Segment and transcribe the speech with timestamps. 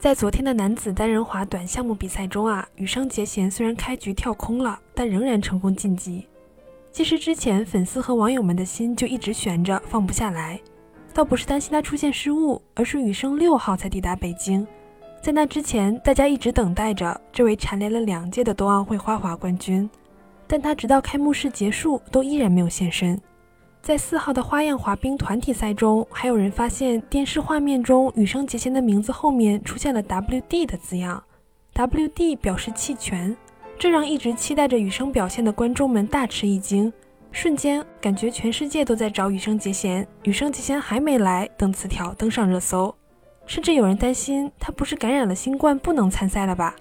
[0.00, 6.26] 在昨天的男子单人滑短项目比赛中啊，羽生结弦虽然开局跳空了，但仍然成功晋级。
[6.90, 10.58] 其实之前粉丝和网友们的心就一直悬着，放不下来。
[11.12, 14.66] 倒不是担心他出现失误，而是羽生六号才抵达北京。
[15.20, 19.88] 在那之前，大家一直等待着这位蝉联了两届的冬奥会花滑冠军，
[20.46, 23.20] 但他直到开幕式结束都依然没有现身。
[23.82, 31.22] 在四号的花样滑冰团体赛中，还有人发现电视画面中羽生结弦的名字后面出现了 WD 的字样
[31.74, 33.34] ，WD 表示弃权，
[33.78, 36.92] 这让一直期待着羽生表现的观众们大吃一惊。
[37.32, 42.94] 瞬间感觉全世界都在找羽生结弦，羽生结弦还没来，等词条登上热搜，
[43.46, 46.76] 甚至有人担心他不是感染了新冠不能参赛了吧？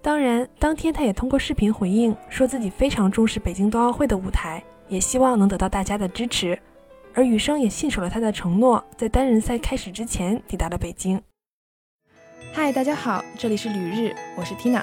[0.00, 6.60] 当然，当天他也通过视频回应，说自己非常重视北京冬奥会的舞台，也希望能得到大家的支持。
[7.14, 11.20] 而羽生也信守了他的承诺，在单人赛开始之前抵达了北京。
[12.52, 14.82] 嗨，大家好，这里是旅日，我是 Tina。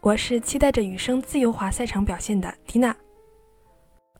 [0.00, 2.94] 我是期待着羽生自由滑赛场表现的 Tina。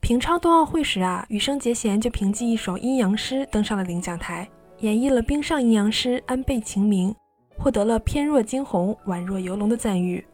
[0.01, 7.13] 平昌冬奥会时啊，羽生结弦就凭借一首阴阳诗登上了领奖台，演绎了冰上阴阳师安倍晴明，
[7.57, 10.25] 获得了翩若惊鸿，宛若游龙的赞誉。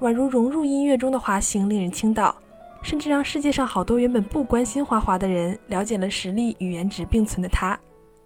[0.00, 2.34] 宛如融入音乐中的滑行令人倾倒，
[2.82, 7.78] 甚至让世界上好多原本不关心滑滑的人了解了实力与颜值并存的他。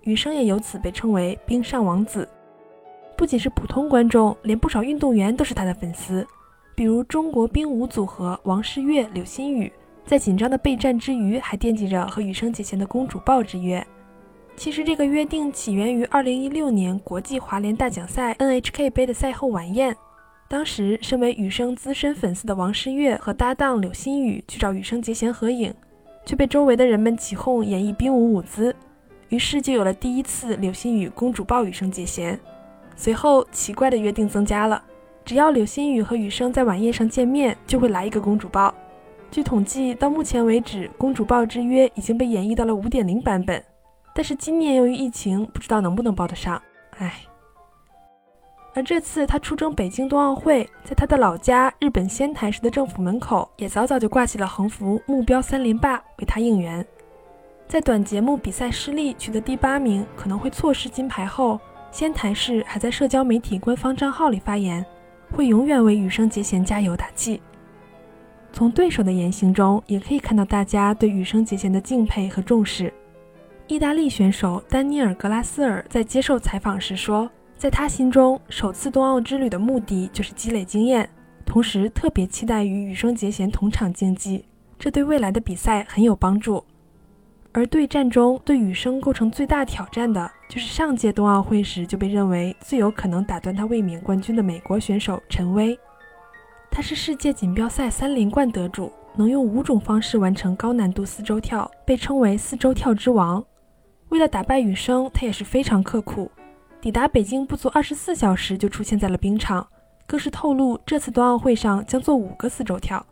[0.02, 2.28] 羽生也由此被称为冰上王子。
[3.16, 6.26] 不仅是普通观众，连不少运动员都是他的粉丝。
[6.74, 9.70] 比如中国冰舞组合王诗玥、柳鑫宇，
[10.06, 13.86] 在紧张的备战之余，还惦记着和羽生结弦的公主抱之约。
[14.56, 19.94] 其实这个约定起源于2016年国际滑联大奖赛 NHK 杯的赛后晚宴。
[20.50, 25.72] 当时，身为羽生资深粉丝的王诗玥和搭档柳鑫宇去找羽生结弦合影，
[26.26, 28.74] 却被周围的人们起哄演绎冰舞舞姿，
[29.28, 32.36] 于是就有了第一次柳鑫宇公主抱羽生结弦。
[32.96, 34.82] 随后，奇怪的约定增加了。
[35.24, 38.74] 只要柳鑫宇和羽生在晚宴上见面，就会来一个公主抱。
[39.30, 43.62] 据统计，到目前为止，公主抱之约已经被演绎到了五点零版本。
[44.12, 46.60] 但是今年由于疫情，不知道能不能抱得上。
[46.98, 47.20] 唉。
[48.74, 56.84] 而这次他出征北京冬奥会，在他的老家日本仙台市的政府门口，也早早就挂起了横幅“目标三连霸”为他应援。
[57.66, 61.58] 在短节目比赛失利，取得第八名，可能会错失金牌后，
[61.90, 64.84] 仙台市还在社交媒体官方账号里发言。
[65.32, 67.40] 会永远为羽生结弦加油打气。
[68.52, 72.92] 从对手的言行中，也可以看到大家对羽生结弦的敬佩和重视。
[73.68, 81.06] 意大利选手丹尼尔·格拉斯尔在接受采访时说，在他心中，首次冬奥之旅的目的就是积累经验，
[81.44, 84.46] 同时特别期待与羽生结弦同场竞技，
[84.78, 86.64] 这对未来的比赛很有帮助。
[87.52, 95.78] 而对战中对羽生构成最大挑战的，就是上届冬奥会时就被认为最有可能打断他卫冕冠军的美国选手陈薇。
[96.70, 103.44] 他是世界锦标赛三连冠得主，能用五种方式完成高难度四周跳，被称为四周跳之王。
[104.08, 106.30] 为了打败羽生，他也是非常刻苦。
[106.80, 109.66] 抵达北京不足二十四小时就出现在了冰场，
[110.06, 113.04] 更是透露这次冬奥会上将做五个四周跳。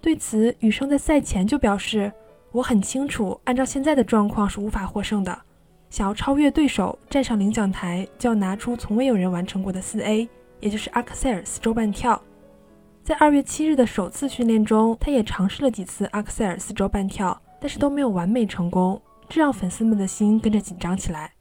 [0.00, 2.12] 对此，羽生在赛前就表示。
[2.52, 5.40] 我很清楚，按照现在的状况是无法获胜的。
[5.88, 10.28] 想要超越对手，站上领奖台，就要拿出从未有人完成过的四 A，
[10.58, 12.20] 也就是阿克塞尔四周半跳。
[13.04, 21.32] 在二月七日的首次训练中，他也尝试了几次阿克塞尔四周半跳，但是都没有完美成功，这让粉丝们的心跟着紧张起来。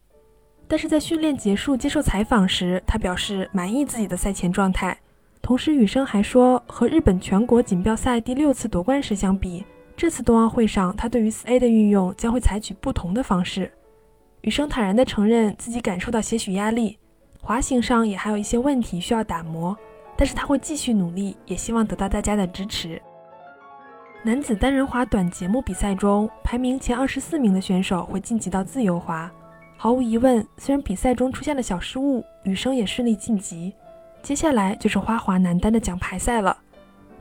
[0.69, 4.95] 但是在训练结束接受采访时，他表示满意自己的赛前状态。
[5.41, 9.65] 同时，羽生还说，和日本全国锦标赛第六次夺冠时相比。
[9.97, 13.71] 这次冬奥会上，他对于四 A 的运用将会采取不同的方式。
[14.41, 16.99] 羽生坦然地承认自己感受到些许压力，
[17.41, 19.75] 滑行上也还有一些问题需要打磨，
[20.15, 23.01] 但是他会继续努力，也希望得到大家的支持。
[24.21, 29.31] 男子单人滑短节目比赛中，排名前二十四名的选手会晋级到自由滑。
[29.81, 33.73] 毫无疑问，虽然比赛中出现了小失误，羽生也顺利晋级。
[34.21, 36.57] 接下来就是花滑男单的奖牌赛了。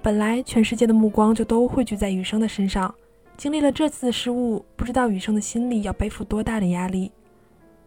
[0.03, 2.93] 本来全世界的目光就都汇聚在羽生的身上，
[3.37, 7.13] 经历了这次失误，不知道羽生的心里要背负多大的压力。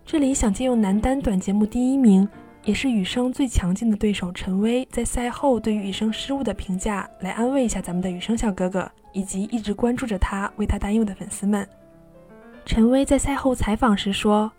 [0.06, 2.26] 这里想借用男单短节目第一名，
[2.64, 11.68] 也是羽生最强劲的对手陈薇在赛后对于羽生失误的评价，来安慰一下咱们的羽生小哥哥，以及一直关注着他、为他担忧的粉丝们。
[12.66, 14.50] 陈薇在赛后采访时说：“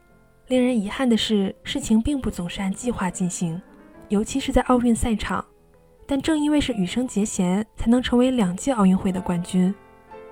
[0.52, 3.58] 令人遗憾的是，事情并不总是按计划进行，
[4.10, 5.43] 尤其是在奥运赛场。”
[6.06, 9.75] 但正因为是羽生结弦，才能成为两届奥运会的冠军。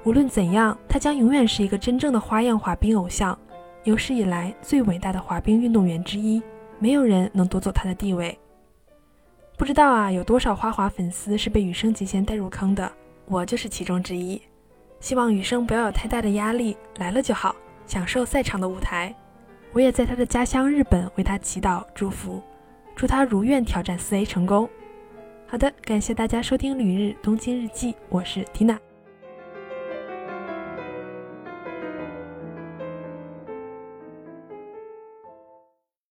[0.05, 3.39] 无论怎样，他将永远是一个真正的花样滑冰偶像，
[3.85, 6.43] 有史以来最伟大的滑冰运动员之一，
[6.79, 8.39] 没有人能夺走他的地位。
[9.57, 12.93] 不知道啊，有多少花滑粉丝是被羽生结弦带入坑的？
[13.25, 14.39] 我就是其中之一。
[15.01, 17.57] 希望羽生不要有太大的压力，来了就好，
[17.87, 19.15] 享受赛场的舞台。
[19.73, 22.43] 我也在他的家乡日本为他祈祷祝福，
[22.97, 24.69] 祝他如愿挑战四 A 成功。
[25.47, 28.77] 好的，感谢大家收听《旅日东京日记》，我是缇娜。